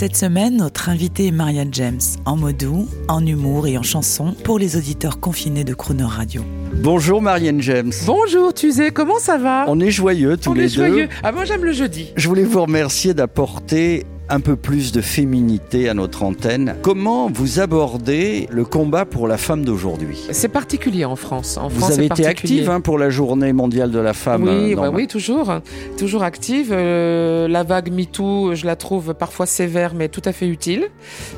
[0.00, 4.34] Cette semaine, notre invité est Marianne James, en mot doux, en humour et en chanson
[4.44, 6.42] pour les auditeurs confinés de Croner Radio.
[6.72, 7.92] Bonjour Marianne James.
[8.06, 9.66] Bonjour Tuzé, comment ça va?
[9.68, 11.08] On est joyeux tous On les est joyeux.
[11.22, 12.14] Ah moi j'aime le jeudi.
[12.16, 16.76] Je voulais vous remercier d'apporter un peu plus de féminité à notre antenne.
[16.82, 20.28] Comment vous abordez le combat pour la femme d'aujourd'hui?
[20.30, 21.56] C'est particulier en France.
[21.56, 24.44] En Vous France, avez été active hein, pour la journée mondiale de la femme.
[24.44, 25.52] Oui, euh, bah oui, toujours,
[25.98, 26.68] toujours active.
[26.70, 30.86] Euh, la vague MeToo, je la trouve parfois sévère, mais tout à fait utile.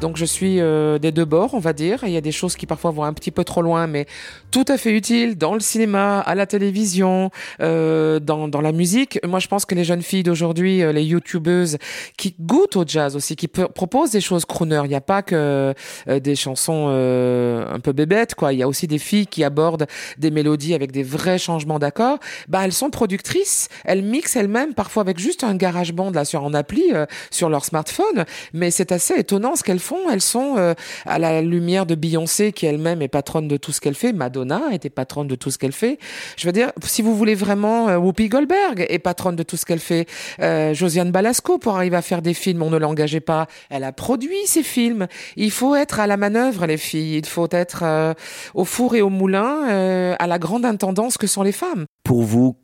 [0.00, 2.00] Donc je suis euh, des deux bords, on va dire.
[2.04, 4.06] Il y a des choses qui parfois vont un petit peu trop loin, mais
[4.50, 9.18] tout à fait utiles dans le cinéma, à la télévision, dans, dans la musique.
[9.26, 11.76] Moi, je pense que les jeunes filles d'aujourd'hui, les youtubeuses,
[12.16, 14.80] qui goûtent au jazz aussi, qui p- proposent des choses crooner.
[14.84, 15.74] Il n'y a pas que
[16.08, 18.52] euh, des chansons euh, un peu bébêtes, quoi.
[18.52, 22.18] Il y a aussi des filles qui abordent des mélodies avec des vrais changements d'accords.
[22.48, 23.68] Bah, elles sont productrices.
[23.84, 27.48] Elles mixent elles-mêmes, parfois avec juste un garage band là sur en appli, euh, sur
[27.48, 28.24] leur smartphone.
[28.52, 30.10] Mais c'est assez étonnant ce qu'elles font.
[30.10, 33.80] Elles sont euh, à la lumière de Beyoncé, qui elle-même est patronne de tout ce
[33.80, 34.12] qu'elle fait.
[34.12, 35.98] Madonna était patronne de tout ce qu'elle fait.
[36.36, 39.64] Je veux dire, si vous voulez vraiment, euh, Whoopi Goldberg est patronne de tout ce
[39.66, 40.06] qu'elle fait.
[40.40, 43.46] Euh, Josiane Balasco, pour arriver à faire des films, on ne l'engageait pas.
[43.70, 45.06] Elle a produit ces films.
[45.36, 47.16] Il faut être à la manœuvre, les filles.
[47.16, 48.14] Il faut être euh,
[48.54, 51.86] au four et au moulin, euh, à la grande intendance que sont les femmes.
[52.04, 52.56] Pour vous,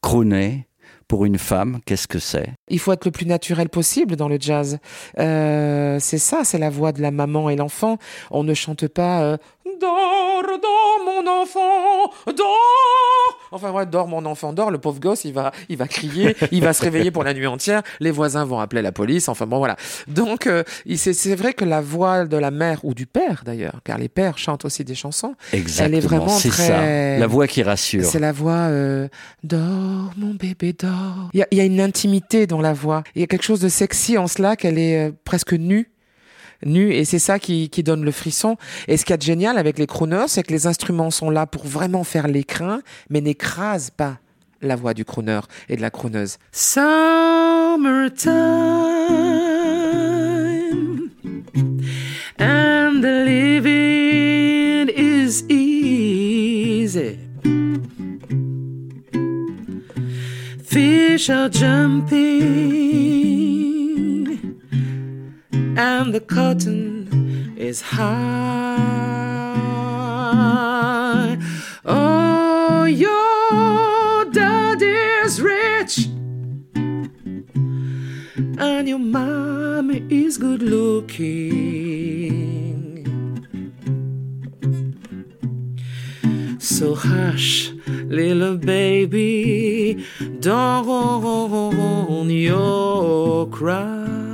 [0.00, 0.66] crooner,
[1.08, 2.48] pour une femme, qu'est-ce que c'est?
[2.68, 4.78] Il faut être le plus naturel possible dans le jazz.
[5.18, 7.98] Euh, c'est ça, c'est la voix de la maman et l'enfant.
[8.30, 9.36] On ne chante pas euh,
[9.82, 13.38] Dors, dors mon enfant, dors.
[13.50, 14.70] Enfin ouais, dors mon enfant, dors.
[14.70, 17.48] Le pauvre gosse, il va, il va crier, il va se réveiller pour la nuit
[17.48, 17.82] entière.
[17.98, 19.28] Les voisins vont appeler la police.
[19.28, 19.76] Enfin bon voilà.
[20.06, 20.62] Donc euh,
[20.96, 24.38] c'est vrai que la voix de la mère ou du père d'ailleurs, car les pères
[24.38, 25.34] chantent aussi des chansons.
[25.52, 27.18] Exactement, vraiment c'est très- ça.
[27.18, 28.04] La voix qui rassure.
[28.04, 29.08] C'est la voix euh,
[29.42, 31.28] Dors, mon bébé, dors.
[31.34, 33.02] Il y, y a une intimité dans la voix.
[33.16, 35.88] Il y a quelque chose de sexy en cela qu'elle est euh, presque nue.
[36.64, 38.56] Nue, et c'est ça qui, qui donne le frisson.
[38.88, 41.30] Et ce qu'il y a de génial avec les crooners, c'est que les instruments sont
[41.30, 42.80] là pour vraiment faire l'écrin,
[43.10, 44.18] mais n'écrasent pas
[44.62, 46.38] la voix du crooner et de la crooneuse.
[46.52, 48.30] Summertime
[52.38, 57.18] and the living is easy.
[60.62, 63.41] Fish are jumping
[65.76, 68.02] and the cotton is high.
[71.84, 76.08] Oh, your daddy's rich
[78.58, 81.72] and your mommy is good looking.
[86.58, 90.04] So hush, little baby,
[90.40, 94.31] don't you cry.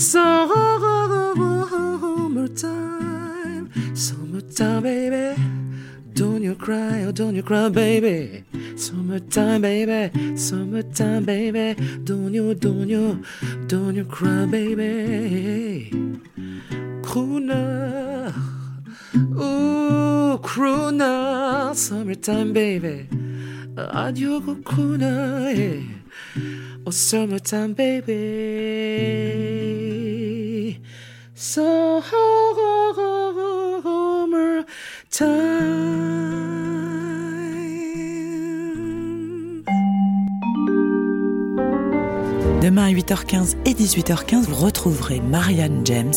[0.00, 0.40] Summertime,
[3.94, 5.36] summertime, baby.
[6.14, 8.44] Don't you cry, oh, don't you cry, baby.
[8.76, 11.74] Summertime, baby, summertime, baby.
[12.02, 13.22] Don't you, don't you,
[13.66, 15.90] don't you cry, baby.
[17.02, 18.32] Crooner.
[19.14, 23.06] Ooh, crooner, summertime baby.
[23.76, 25.82] Adieu, crooner, yeah.
[26.86, 29.69] Oh, summertime baby.
[42.60, 46.12] Demain à 8h15 et 18h15, vous retrouverez Marianne James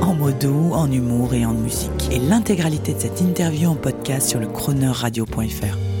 [0.00, 2.10] en mots doux, en humour et en musique.
[2.10, 5.93] Et l'intégralité de cette interview en podcast sur le chroneurradio.fr.